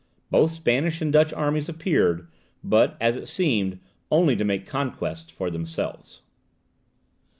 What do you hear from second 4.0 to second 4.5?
only to